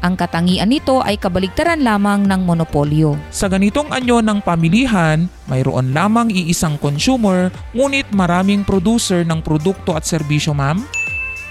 Ang 0.00 0.16
katangian 0.16 0.72
nito 0.72 1.04
ay 1.04 1.20
kabaligtaran 1.20 1.84
lamang 1.84 2.24
ng 2.24 2.40
monopolyo. 2.48 3.12
Sa 3.28 3.52
ganitong 3.52 3.92
anyo 3.92 4.24
ng 4.24 4.40
pamilihan, 4.40 5.28
mayroon 5.52 5.92
lamang 5.92 6.32
iisang 6.32 6.80
consumer 6.80 7.52
ngunit 7.76 8.08
maraming 8.16 8.64
producer 8.64 9.20
ng 9.20 9.44
produkto 9.44 9.92
at 9.92 10.08
serbisyo 10.08 10.56
ma'am. 10.56 10.80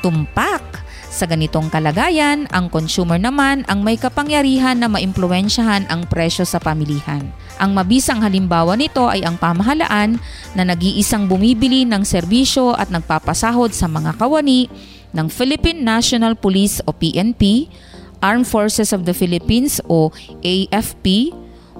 Tumpak! 0.01 0.84
Sa 1.15 1.23
ganitong 1.23 1.71
kalagayan, 1.71 2.43
ang 2.51 2.67
consumer 2.67 3.15
naman 3.15 3.63
ang 3.71 3.87
may 3.87 3.95
kapangyarihan 3.95 4.75
na 4.75 4.91
maimpluwensyahan 4.91 5.87
ang 5.87 6.03
presyo 6.11 6.43
sa 6.43 6.59
pamilihan. 6.59 7.23
Ang 7.55 7.71
mabisang 7.71 8.19
halimbawa 8.19 8.75
nito 8.75 9.07
ay 9.07 9.23
ang 9.23 9.39
pamahalaan 9.39 10.19
na 10.59 10.67
nag-iisang 10.67 11.31
bumibili 11.31 11.87
ng 11.87 12.03
serbisyo 12.03 12.75
at 12.75 12.91
nagpapasahod 12.91 13.71
sa 13.71 13.87
mga 13.87 14.19
kawani 14.19 14.67
ng 15.15 15.31
Philippine 15.31 15.87
National 15.87 16.35
Police 16.35 16.83
o 16.83 16.91
PNP, 16.91 17.71
Armed 18.19 18.43
Forces 18.43 18.91
of 18.91 19.07
the 19.07 19.15
Philippines 19.15 19.79
o 19.87 20.11
AFP, 20.43 21.31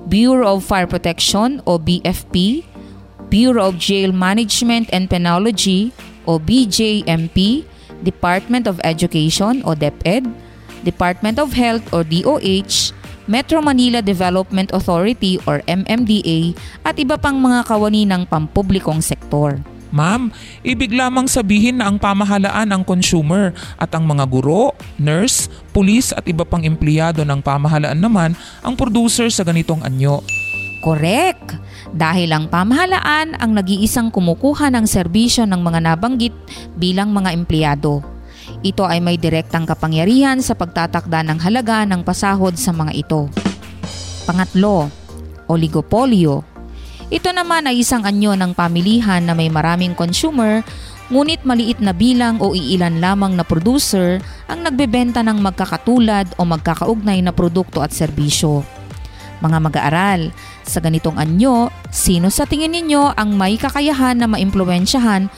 Bureau 0.08 0.56
of 0.56 0.64
Fire 0.64 0.88
Protection 0.88 1.60
o 1.68 1.76
BFP, 1.76 2.64
Bureau 3.28 3.68
of 3.68 3.76
Jail 3.84 4.16
Management 4.16 4.88
and 4.96 5.12
Penology 5.12 5.92
o 6.24 6.40
BJMP, 6.40 7.68
Department 8.06 8.70
of 8.70 8.78
Education 8.86 9.66
o 9.66 9.74
DepEd, 9.74 10.30
Department 10.86 11.42
of 11.42 11.58
Health 11.58 11.90
o 11.90 12.06
DOH, 12.06 12.94
Metro 13.26 13.58
Manila 13.58 14.06
Development 14.06 14.70
Authority 14.70 15.42
or 15.50 15.66
MMDA 15.66 16.54
at 16.86 17.02
iba 17.02 17.18
pang 17.18 17.42
mga 17.42 17.66
kawani 17.66 18.06
ng 18.06 18.30
pampublikong 18.30 19.02
sektor. 19.02 19.58
Ma'am, 19.96 20.30
ibig 20.62 20.92
lamang 20.92 21.26
sabihin 21.26 21.80
na 21.80 21.88
ang 21.88 21.96
pamahalaan 21.96 22.68
ang 22.70 22.84
consumer 22.84 23.56
at 23.80 23.90
ang 23.96 24.04
mga 24.04 24.28
guro, 24.28 24.76
nurse, 25.00 25.48
pulis 25.72 26.12
at 26.12 26.28
iba 26.28 26.44
pang 26.44 26.62
empleyado 26.62 27.24
ng 27.24 27.40
pamahalaan 27.40 27.98
naman 27.98 28.36
ang 28.60 28.76
producer 28.76 29.32
sa 29.32 29.48
ganitong 29.48 29.82
anyo. 29.88 30.20
Correct! 30.86 31.58
Dahil 31.98 32.30
ang 32.30 32.46
pamahalaan 32.46 33.34
ang 33.42 33.58
nag-iisang 33.58 34.14
kumukuha 34.14 34.70
ng 34.70 34.86
serbisyo 34.86 35.50
ng 35.50 35.58
mga 35.58 35.82
nabanggit 35.82 36.38
bilang 36.78 37.10
mga 37.10 37.34
empleyado. 37.34 38.06
Ito 38.62 38.86
ay 38.86 39.02
may 39.02 39.18
direktang 39.18 39.66
kapangyarihan 39.66 40.46
sa 40.46 40.54
pagtatakda 40.54 41.26
ng 41.26 41.42
halaga 41.42 41.90
ng 41.90 42.06
pasahod 42.06 42.54
sa 42.54 42.70
mga 42.70 43.02
ito. 43.02 43.26
Pangatlo, 44.30 44.94
oligopolyo. 45.50 46.46
Ito 47.10 47.34
naman 47.34 47.66
ay 47.66 47.82
isang 47.82 48.06
anyo 48.06 48.38
ng 48.38 48.54
pamilihan 48.54 49.26
na 49.26 49.34
may 49.34 49.50
maraming 49.50 49.98
consumer 49.98 50.62
ngunit 51.10 51.42
maliit 51.46 51.82
na 51.82 51.98
bilang 51.98 52.38
o 52.42 52.54
iilan 52.54 53.02
lamang 53.02 53.34
na 53.34 53.46
producer 53.46 54.22
ang 54.46 54.62
nagbebenta 54.62 55.26
ng 55.26 55.38
magkakatulad 55.42 56.38
o 56.38 56.46
magkakaugnay 56.46 57.26
na 57.26 57.34
produkto 57.34 57.82
at 57.82 57.90
serbisyo. 57.90 58.75
Mga 59.46 59.62
mag-aaral, 59.62 60.34
sa 60.66 60.82
ganitong 60.82 61.22
anyo, 61.22 61.70
sino 61.94 62.34
sa 62.34 62.50
tingin 62.50 62.74
ninyo 62.74 63.14
ang 63.14 63.38
may 63.38 63.62
kakayahan 63.62 64.18
na 64.18 64.26
maimpluwensyahan 64.26 65.30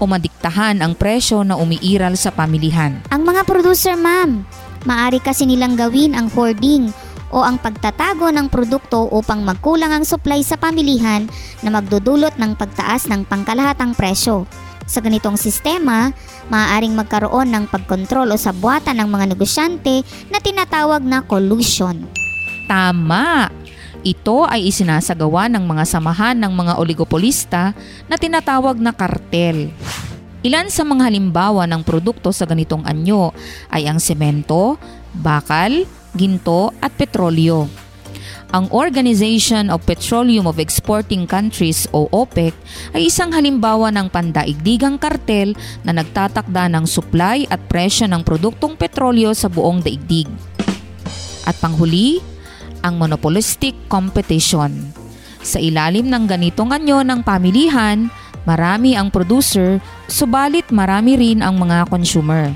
o 0.00 0.08
madiktahan 0.08 0.80
ang 0.80 0.96
presyo 0.96 1.44
na 1.44 1.60
umiiral 1.60 2.16
sa 2.16 2.32
pamilihan? 2.32 3.04
Ang 3.12 3.28
mga 3.28 3.44
producer, 3.44 4.00
ma'am. 4.00 4.48
Maari 4.88 5.20
kasi 5.20 5.44
nilang 5.44 5.76
gawin 5.76 6.16
ang 6.16 6.32
hoarding 6.32 6.88
o 7.28 7.44
ang 7.44 7.60
pagtatago 7.60 8.32
ng 8.32 8.48
produkto 8.48 9.12
upang 9.12 9.44
magkulang 9.44 9.92
ang 9.92 10.08
supply 10.08 10.40
sa 10.40 10.56
pamilihan 10.56 11.28
na 11.60 11.68
magdudulot 11.68 12.40
ng 12.40 12.56
pagtaas 12.56 13.12
ng 13.12 13.28
pangkalahatang 13.28 13.92
presyo. 13.92 14.48
Sa 14.88 15.04
ganitong 15.04 15.36
sistema, 15.36 16.16
maaaring 16.48 16.96
magkaroon 16.96 17.52
ng 17.52 17.68
pagkontrol 17.68 18.32
o 18.32 18.40
sabwatan 18.40 18.98
ng 18.98 19.08
mga 19.12 19.36
negosyante 19.36 20.00
na 20.32 20.40
tinatawag 20.40 21.04
na 21.04 21.20
collusion. 21.22 22.08
Tama! 22.70 23.50
Ito 24.06 24.46
ay 24.46 24.70
isinasagawa 24.70 25.50
ng 25.50 25.66
mga 25.66 25.84
samahan 25.90 26.38
ng 26.38 26.54
mga 26.54 26.78
oligopolista 26.78 27.74
na 28.06 28.14
tinatawag 28.14 28.78
na 28.78 28.94
kartel. 28.94 29.74
Ilan 30.46 30.70
sa 30.70 30.86
mga 30.86 31.10
halimbawa 31.10 31.66
ng 31.66 31.82
produkto 31.82 32.30
sa 32.30 32.46
ganitong 32.46 32.86
anyo 32.86 33.34
ay 33.74 33.90
ang 33.90 33.98
semento, 33.98 34.78
bakal, 35.18 35.82
ginto 36.14 36.70
at 36.78 36.94
petrolyo. 36.94 37.66
Ang 38.54 38.70
Organization 38.70 39.66
of 39.66 39.82
Petroleum 39.82 40.46
of 40.46 40.62
Exporting 40.62 41.26
Countries 41.26 41.90
o 41.90 42.06
OPEC 42.14 42.54
ay 42.94 43.10
isang 43.10 43.34
halimbawa 43.34 43.90
ng 43.90 44.06
pandaigdigang 44.14 44.94
kartel 44.94 45.58
na 45.82 45.90
nagtatakda 45.90 46.70
ng 46.70 46.86
supply 46.86 47.50
at 47.50 47.58
presyo 47.66 48.06
ng 48.06 48.22
produktong 48.22 48.78
petrolyo 48.78 49.34
sa 49.34 49.50
buong 49.50 49.82
daigdig. 49.82 50.30
At 51.50 51.58
panghuli, 51.58 52.30
ang 52.80 53.00
monopolistic 53.00 53.76
competition. 53.88 54.92
Sa 55.40 55.56
ilalim 55.56 56.08
ng 56.08 56.28
ganitong 56.28 56.72
anyo 56.72 57.00
ng 57.00 57.24
pamilihan, 57.24 58.12
marami 58.44 58.96
ang 58.96 59.08
producer, 59.08 59.80
subalit 60.08 60.68
marami 60.68 61.16
rin 61.16 61.40
ang 61.40 61.56
mga 61.56 61.88
consumer. 61.88 62.52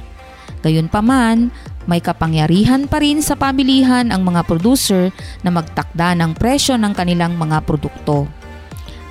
Gayunpaman, 0.65 1.53
May 1.85 2.01
kapangyarihan 2.01 2.89
pa 2.89 2.97
rin 3.01 3.21
sa 3.21 3.37
pamilihan 3.37 4.09
ang 4.09 4.25
mga 4.25 4.49
producer 4.49 5.13
na 5.45 5.53
magtakda 5.53 6.17
ng 6.17 6.33
presyo 6.33 6.81
ng 6.81 6.97
kanilang 6.97 7.37
mga 7.37 7.61
produkto. 7.69 8.25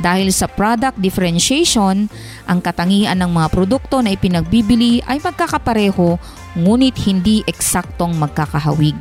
Dahil 0.02 0.34
sa 0.34 0.50
product 0.50 0.98
differentiation, 0.98 2.10
ang 2.50 2.60
katangian 2.66 3.22
ng 3.22 3.30
mga 3.30 3.54
produkto 3.54 4.02
na 4.02 4.10
ipinagbibili 4.18 5.06
ay 5.06 5.22
magkakapareho 5.22 6.18
ngunit 6.58 6.98
hindi 7.06 7.46
eksaktong 7.46 8.18
magkakahawig. 8.18 8.98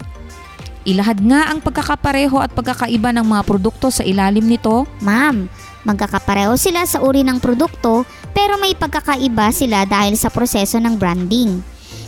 Ilahad 0.82 1.22
nga 1.22 1.46
ang 1.46 1.62
pagkakapareho 1.62 2.42
at 2.42 2.50
pagkakaiba 2.50 3.14
ng 3.14 3.26
mga 3.26 3.42
produkto 3.46 3.86
sa 3.94 4.02
ilalim 4.02 4.50
nito. 4.50 4.82
Ma'am, 4.98 5.46
magkakapareho 5.86 6.58
sila 6.58 6.82
sa 6.82 6.98
uri 6.98 7.22
ng 7.22 7.38
produkto 7.38 8.02
pero 8.34 8.58
may 8.58 8.74
pagkakaiba 8.74 9.54
sila 9.54 9.86
dahil 9.86 10.18
sa 10.18 10.26
proseso 10.26 10.82
ng 10.82 10.98
branding. 10.98 11.62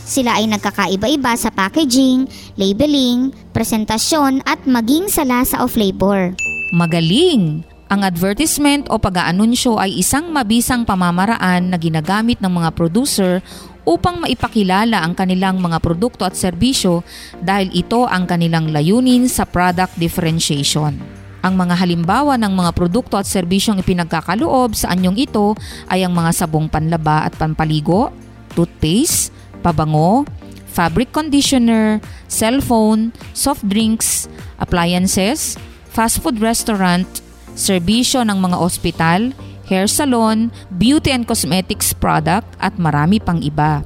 Sila 0.05 0.37
ay 0.37 0.51
nagkakaiba-iba 0.51 1.33
sa 1.39 1.49
packaging, 1.49 2.29
labeling, 2.59 3.33
presentasyon 3.55 4.43
at 4.45 4.61
maging 4.67 5.09
sa 5.09 5.23
lasa 5.25 5.63
o 5.63 5.71
flavor. 5.71 6.35
Magaling! 6.75 7.63
Ang 7.85 8.01
advertisement 8.01 8.89
o 8.89 8.97
pag-aanunsyo 8.97 9.77
ay 9.77 10.01
isang 10.01 10.33
mabisang 10.33 10.89
pamamaraan 10.89 11.69
na 11.69 11.77
ginagamit 11.77 12.41
ng 12.41 12.49
mga 12.49 12.69
producer 12.73 13.45
upang 13.85 14.19
maipakilala 14.25 15.05
ang 15.05 15.13
kanilang 15.13 15.61
mga 15.61 15.77
produkto 15.79 16.25
at 16.25 16.33
serbisyo 16.33 17.05
dahil 17.39 17.69
ito 17.71 18.09
ang 18.09 18.25
kanilang 18.25 18.73
layunin 18.73 19.29
sa 19.29 19.45
product 19.45 19.95
differentiation. 20.01 20.97
Ang 21.45 21.53
mga 21.61 21.77
halimbawa 21.77 22.41
ng 22.41 22.49
mga 22.49 22.73
produkto 22.73 23.21
at 23.21 23.29
serbisyong 23.29 23.77
ipinagkakaloob 23.85 24.73
sa 24.73 24.89
anyong 24.97 25.21
ito 25.21 25.53
ay 25.93 26.01
ang 26.01 26.17
mga 26.17 26.33
sabong 26.33 26.65
panlaba 26.65 27.21
at 27.21 27.37
pampaligo, 27.37 28.09
toothpaste, 28.57 29.29
pabango, 29.61 30.25
fabric 30.65 31.13
conditioner, 31.13 32.01
cellphone, 32.25 33.13
soft 33.37 33.61
drinks, 33.69 34.25
appliances, 34.57 35.55
fast 35.93 36.19
food 36.19 36.41
restaurant, 36.41 37.07
serbisyo 37.53 38.25
ng 38.27 38.41
mga 38.41 38.57
ospital, 38.57 39.31
hair 39.65 39.89
salon, 39.89 40.53
beauty 40.77 41.09
and 41.09 41.25
cosmetics 41.25 41.91
product 41.91 42.47
at 42.61 42.77
marami 42.77 43.17
pang 43.21 43.41
iba. 43.41 43.81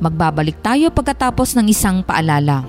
Magbabalik 0.00 0.60
tayo 0.60 0.92
pagkatapos 0.92 1.56
ng 1.56 1.72
isang 1.72 2.04
paalala. 2.04 2.64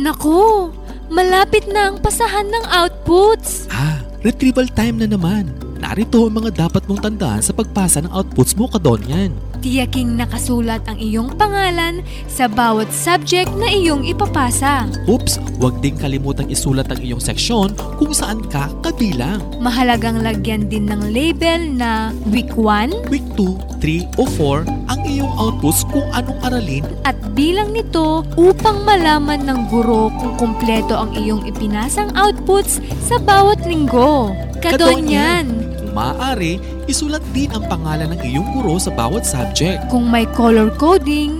Naku, 0.00 0.72
malapit 1.12 1.68
na 1.68 1.92
ang 1.92 2.00
pasahan 2.00 2.48
ng 2.48 2.64
outputs. 2.72 3.68
Ah, 3.68 4.00
retrieval 4.24 4.66
time 4.72 4.96
na 5.04 5.06
naman. 5.06 5.69
Narito 5.90 6.30
ang 6.30 6.38
mga 6.38 6.54
dapat 6.54 6.86
mong 6.86 7.02
tandaan 7.02 7.42
sa 7.42 7.50
pagpasa 7.50 7.98
ng 7.98 8.14
outputs 8.14 8.54
mo 8.54 8.70
kadonyan. 8.70 9.34
Tiyaking 9.58 10.14
nakasulat 10.14 10.86
ang 10.86 11.02
iyong 11.02 11.34
pangalan 11.34 12.06
sa 12.30 12.46
bawat 12.46 12.86
subject 12.94 13.50
na 13.58 13.66
iyong 13.66 14.06
ipapasa. 14.06 14.86
Oops, 15.10 15.42
huwag 15.58 15.82
ding 15.82 15.98
kalimutang 15.98 16.46
isulat 16.46 16.86
ang 16.94 17.02
iyong 17.02 17.18
seksyon 17.18 17.74
kung 17.98 18.14
saan 18.14 18.38
ka 18.46 18.70
kabilang. 18.86 19.42
Mahalagang 19.58 20.22
lagyan 20.22 20.70
din 20.70 20.86
ng 20.86 21.10
label 21.10 21.58
na 21.74 22.14
Week 22.30 22.54
1, 22.54 23.10
Week 23.10 23.26
2, 23.34 23.82
3 23.82 24.14
o 24.14 24.30
4 24.30 24.94
ang 24.94 25.00
iyong 25.02 25.34
outputs 25.42 25.82
kung 25.90 26.06
anong 26.14 26.38
aralin 26.46 26.86
at 27.02 27.18
bilang 27.34 27.74
nito 27.74 28.22
upang 28.38 28.86
malaman 28.86 29.42
ng 29.42 29.66
guro 29.66 30.14
kung 30.22 30.38
kumpleto 30.38 30.94
ang 30.94 31.10
iyong 31.18 31.42
ipinasang 31.50 32.14
outputs 32.14 32.78
sa 33.02 33.18
bawat 33.18 33.58
linggo. 33.66 34.30
Kadonyan! 34.62 35.59
Kung 35.90 36.06
maaari, 36.06 36.62
isulat 36.86 37.18
din 37.34 37.50
ang 37.50 37.66
pangalan 37.66 38.14
ng 38.14 38.22
iyong 38.22 38.46
guro 38.54 38.78
sa 38.78 38.94
bawat 38.94 39.26
subject. 39.26 39.90
Kung 39.90 40.06
may 40.06 40.22
color 40.38 40.70
coding, 40.78 41.39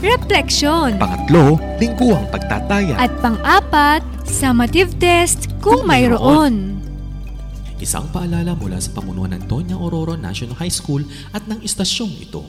refleksyon. 0.00 0.96
Pangatlo, 0.96 1.60
lingguhang 1.76 2.26
pagtataya. 2.32 2.96
At 2.96 3.12
pang-apat, 3.20 4.02
summative 4.24 4.96
test 4.96 5.52
kung, 5.60 5.84
kung 5.84 5.88
mayroon. 5.88 6.80
Isang 7.80 8.12
paalala 8.12 8.52
mula 8.52 8.76
sa 8.76 8.92
pamunuan 8.92 9.32
ng 9.32 9.48
Tonya 9.48 9.76
Ororo 9.76 10.12
National 10.12 10.52
High 10.60 10.72
School 10.72 11.00
at 11.32 11.48
ng 11.48 11.64
istasyong 11.64 12.12
ito. 12.20 12.44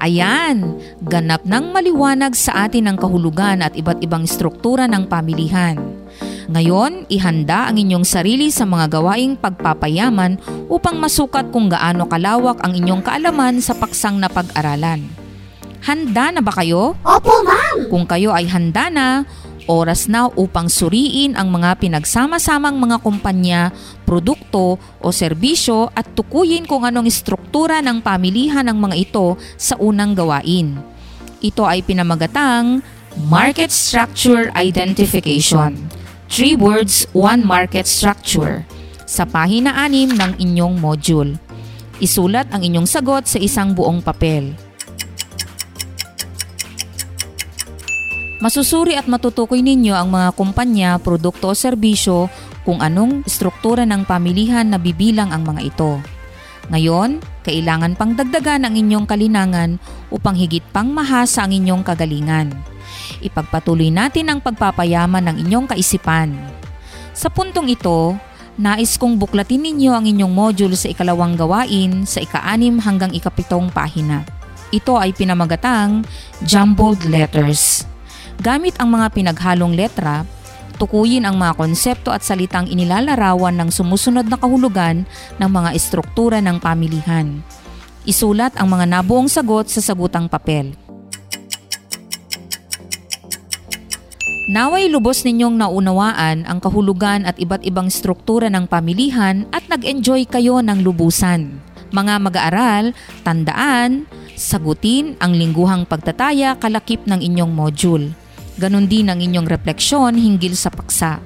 Ayan, 0.00 0.78
ganap 1.02 1.42
ng 1.42 1.74
maliwanag 1.74 2.38
sa 2.38 2.70
atin 2.70 2.86
ang 2.86 2.94
kahulugan 2.94 3.58
at 3.58 3.74
iba't 3.74 3.98
ibang 4.06 4.22
struktura 4.22 4.86
ng 4.86 5.10
pamilihan. 5.10 5.74
Ngayon, 6.46 7.10
ihanda 7.10 7.66
ang 7.66 7.74
inyong 7.74 8.06
sarili 8.06 8.54
sa 8.54 8.62
mga 8.62 8.86
gawaing 8.96 9.34
pagpapayaman 9.34 10.38
upang 10.66 10.98
masukat 10.98 11.50
kung 11.54 11.70
gaano 11.70 12.06
kalawak 12.10 12.58
ang 12.62 12.74
inyong 12.74 13.02
kaalaman 13.02 13.62
sa 13.62 13.74
paksang 13.74 14.18
na 14.18 14.26
pag-aralan. 14.26 15.06
Handa 15.86 16.34
na 16.34 16.42
ba 16.42 16.50
kayo? 16.50 16.98
Opo, 17.06 17.46
ma'am! 17.46 17.86
Kung 17.86 18.04
kayo 18.10 18.34
ay 18.34 18.50
handa 18.50 18.90
na, 18.90 19.22
oras 19.70 20.10
na 20.10 20.26
upang 20.34 20.66
suriin 20.66 21.38
ang 21.38 21.50
mga 21.50 21.78
pinagsama-samang 21.78 22.74
mga 22.74 22.96
kumpanya, 23.02 23.70
produkto 24.02 24.82
o 24.82 25.06
serbisyo 25.14 25.90
at 25.94 26.06
tukuyin 26.18 26.66
kung 26.66 26.82
anong 26.82 27.06
struktura 27.10 27.78
ng 27.82 28.02
pamilihan 28.02 28.66
ng 28.66 28.78
mga 28.78 28.96
ito 28.98 29.38
sa 29.54 29.78
unang 29.78 30.18
gawain. 30.18 30.74
Ito 31.38 31.62
ay 31.62 31.86
pinamagatang 31.86 32.82
Market 33.30 33.70
Structure 33.70 34.50
Identification. 34.58 35.86
Three 36.26 36.58
words, 36.58 37.06
one 37.14 37.46
market 37.46 37.86
structure. 37.86 38.66
Sa 39.06 39.22
pahina 39.22 39.70
6 39.86 40.18
ng 40.18 40.32
inyong 40.42 40.82
module. 40.82 41.38
Isulat 42.02 42.50
ang 42.50 42.66
inyong 42.66 42.90
sagot 42.90 43.30
sa 43.30 43.38
isang 43.38 43.70
buong 43.70 44.02
papel. 44.02 44.50
Masusuri 48.42 48.98
at 48.98 49.06
matutukoy 49.06 49.62
ninyo 49.62 49.94
ang 49.94 50.10
mga 50.10 50.34
kumpanya, 50.34 50.90
produkto 50.98 51.54
o 51.54 51.56
serbisyo 51.56 52.26
kung 52.66 52.82
anong 52.82 53.22
struktura 53.30 53.86
ng 53.86 54.02
pamilihan 54.02 54.66
na 54.66 54.76
bibilang 54.76 55.30
ang 55.30 55.46
mga 55.46 55.62
ito. 55.62 56.02
Ngayon, 56.74 57.22
kailangan 57.46 57.94
pang 57.94 58.18
dagdagan 58.18 58.66
ang 58.66 58.74
inyong 58.74 59.06
kalinangan 59.06 59.78
upang 60.10 60.34
higit 60.34 60.66
pang 60.74 60.90
mahasa 60.90 61.46
ang 61.46 61.54
inyong 61.54 61.86
kagalingan. 61.86 62.50
Ipagpatuloy 63.22 63.94
natin 63.94 64.34
ang 64.34 64.42
pagpapayaman 64.42 65.30
ng 65.30 65.36
inyong 65.46 65.70
kaisipan. 65.70 66.34
Sa 67.14 67.30
puntong 67.30 67.70
ito, 67.70 68.18
nais 68.56 68.96
kong 68.96 69.20
buklatin 69.20 69.60
ninyo 69.60 69.92
ang 69.92 70.04
inyong 70.08 70.32
module 70.32 70.76
sa 70.76 70.88
ikalawang 70.88 71.36
gawain 71.36 72.08
sa 72.08 72.24
ika-anim 72.24 72.80
hanggang 72.80 73.12
ikapitong 73.12 73.68
pahina. 73.68 74.24
Ito 74.72 74.96
ay 74.98 75.12
pinamagatang 75.14 76.02
jumbled 76.42 77.04
letters. 77.06 77.84
Gamit 78.40 78.76
ang 78.80 78.92
mga 78.92 79.12
pinaghalong 79.12 79.76
letra, 79.76 80.24
tukuyin 80.76 81.24
ang 81.24 81.40
mga 81.40 81.56
konsepto 81.56 82.12
at 82.12 82.20
salitang 82.20 82.68
inilalarawan 82.68 83.56
ng 83.56 83.70
sumusunod 83.72 84.28
na 84.28 84.36
kahulugan 84.36 85.08
ng 85.40 85.50
mga 85.50 85.70
estruktura 85.72 86.40
ng 86.44 86.60
pamilihan. 86.60 87.40
Isulat 88.06 88.54
ang 88.54 88.70
mga 88.70 88.86
nabuong 88.86 89.26
sagot 89.26 89.66
sa 89.66 89.80
sagutang 89.82 90.30
papel. 90.30 90.85
Naway 94.46 94.86
lubos 94.86 95.26
ninyong 95.26 95.58
naunawaan 95.58 96.46
ang 96.46 96.62
kahulugan 96.62 97.26
at 97.26 97.34
iba't 97.34 97.66
ibang 97.66 97.90
struktura 97.90 98.46
ng 98.46 98.70
pamilihan 98.70 99.42
at 99.50 99.66
nag-enjoy 99.66 100.22
kayo 100.30 100.62
ng 100.62 100.86
lubusan. 100.86 101.58
Mga 101.90 102.14
mag-aaral, 102.22 102.94
tandaan, 103.26 104.06
sagutin 104.38 105.18
ang 105.18 105.34
lingguhang 105.34 105.82
pagtataya 105.82 106.54
kalakip 106.62 107.02
ng 107.10 107.26
inyong 107.26 107.50
module. 107.50 108.14
Ganon 108.54 108.86
din 108.86 109.10
ang 109.10 109.18
inyong 109.18 109.50
refleksyon 109.50 110.14
hinggil 110.14 110.54
sa 110.54 110.70
paksa. 110.70 111.18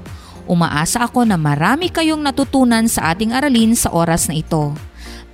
Umaasa 0.48 1.04
ako 1.04 1.28
na 1.28 1.36
marami 1.36 1.92
kayong 1.92 2.24
natutunan 2.24 2.88
sa 2.88 3.12
ating 3.12 3.36
aralin 3.36 3.76
sa 3.76 3.92
oras 3.92 4.32
na 4.32 4.40
ito. 4.40 4.72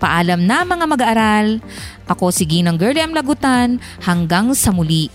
Paalam 0.03 0.43
na 0.43 0.67
mga 0.67 0.85
mag-aaral. 0.91 1.63
Ako 2.11 2.35
si 2.35 2.51
Ginang 2.51 2.83
Girlie 2.83 3.01
M. 3.01 3.15
Lagutan. 3.15 3.79
Hanggang 4.03 4.59
sa 4.59 4.75
muli. 4.75 5.09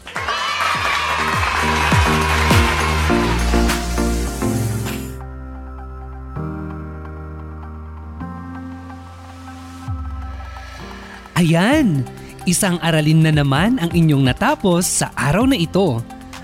Ayan! 11.42 12.06
Isang 12.46 12.78
aralin 12.86 13.26
na 13.26 13.34
naman 13.34 13.82
ang 13.82 13.90
inyong 13.90 14.30
natapos 14.30 15.02
sa 15.02 15.10
araw 15.18 15.50
na 15.50 15.58
ito. 15.58 15.98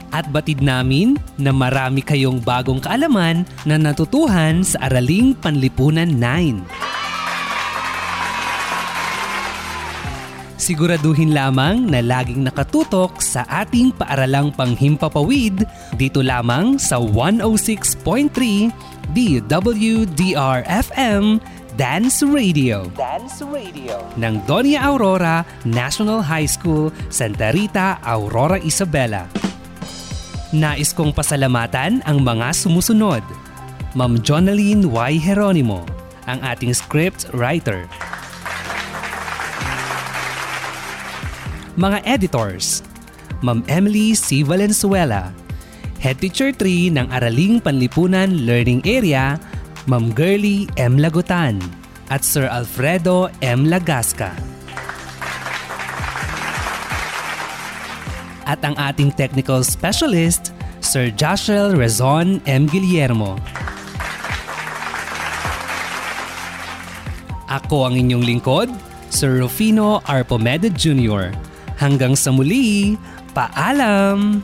At 0.09 0.25
batid 0.33 0.65
namin 0.65 1.21
na 1.37 1.53
marami 1.53 2.01
kayong 2.01 2.41
bagong 2.41 2.81
kaalaman 2.81 3.45
na 3.61 3.77
natutuhan 3.77 4.65
sa 4.65 4.89
Araling 4.89 5.37
Panlipunan 5.37 6.09
9. 6.09 6.65
Siguraduhin 10.57 11.29
lamang 11.29 11.85
na 11.85 12.01
laging 12.01 12.41
nakatutok 12.41 13.21
sa 13.21 13.45
ating 13.45 13.93
paaralang 13.93 14.49
panghimpapawid 14.49 15.61
dito 15.93 16.25
lamang 16.25 16.81
sa 16.81 16.97
106.3 16.97 18.73
DWDR-FM 19.13 21.23
Dance 21.77 22.25
Radio. 22.25 22.89
Dance 22.97 23.45
Radio. 23.45 24.01
Ng 24.17 24.41
Doña 24.49 24.81
Aurora 24.81 25.45
National 25.61 26.25
High 26.25 26.49
School, 26.49 26.89
Santa 27.13 27.53
Rita, 27.53 28.01
Aurora, 28.01 28.57
Isabela. 28.57 29.29
Nais 30.49 30.89
kong 30.89 31.13
pasalamatan 31.13 32.01
ang 32.01 32.25
mga 32.25 32.49
sumusunod. 32.57 33.21
Ma'am 33.93 34.17
Jonaline 34.25 34.89
Y. 34.89 35.21
Heronimo, 35.21 35.85
ang 36.25 36.41
ating 36.41 36.73
script 36.73 37.29
writer. 37.37 37.85
Mga 41.77 42.01
editors, 42.09 42.81
Ma'am 43.45 43.61
Emily 43.69 44.17
C. 44.17 44.41
Valenzuela, 44.41 45.29
Head 46.01 46.25
Teacher 46.25 46.49
3 46.49 46.89
ng 46.97 47.05
Araling 47.13 47.61
Panlipunan 47.61 48.49
Learning 48.49 48.81
Area, 48.81 49.37
Ma'am 49.87 50.11
Girly 50.11 50.67
M. 50.75 50.99
Lagutan, 50.99 51.63
at 52.11 52.19
Sir 52.19 52.51
Alfredo 52.51 53.31
M. 53.39 53.71
Lagasca. 53.71 54.35
At 58.43 58.59
ang 58.67 58.75
ating 58.75 59.15
technical 59.15 59.63
specialist, 59.63 60.51
Sir 60.83 61.07
Joshel 61.07 61.71
Rezon 61.71 62.43
M. 62.43 62.67
Guillermo. 62.67 63.39
Ako 67.47 67.87
ang 67.87 67.95
inyong 67.95 68.27
lingkod, 68.27 68.67
Sir 69.07 69.39
Rufino 69.39 70.03
Arpomeda 70.03 70.67
Jr. 70.67 71.31
Hanggang 71.79 72.11
sa 72.19 72.35
muli, 72.35 72.99
paalam! 73.31 74.43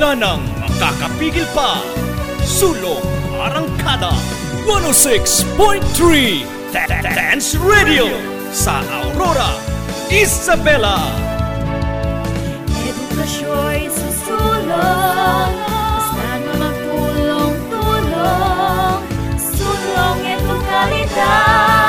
wala 0.00 0.16
nang 0.16 0.40
makakapigil 0.56 1.44
pa. 1.52 1.76
Sulong 2.40 3.04
Arangkada 3.36 4.16
106.3 4.64 5.44
Dance 7.04 7.60
Radio 7.60 8.08
sa 8.48 8.80
Aurora, 8.80 9.60
Isabela. 10.08 11.04
Edukasyo'y 12.80 13.92
susulong, 13.92 15.52
saan 16.00 16.48
magtulong-tulong, 16.48 19.04
sulong 19.36 19.36
sulong. 19.36 19.36
sulong 19.36 20.24
itong 20.24 20.64
edukalidad. 20.64 21.79